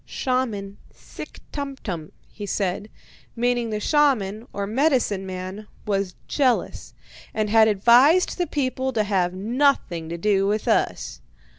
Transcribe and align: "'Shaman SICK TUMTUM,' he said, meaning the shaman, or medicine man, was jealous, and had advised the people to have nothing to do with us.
"'Shaman 0.03 0.77
SICK 0.91 1.41
TUMTUM,' 1.51 2.11
he 2.31 2.47
said, 2.47 2.89
meaning 3.35 3.69
the 3.69 3.79
shaman, 3.79 4.47
or 4.51 4.65
medicine 4.65 5.27
man, 5.27 5.67
was 5.85 6.15
jealous, 6.27 6.95
and 7.35 7.51
had 7.51 7.67
advised 7.67 8.39
the 8.39 8.47
people 8.47 8.91
to 8.93 9.03
have 9.03 9.35
nothing 9.35 10.09
to 10.09 10.17
do 10.17 10.47
with 10.47 10.67
us. 10.67 11.21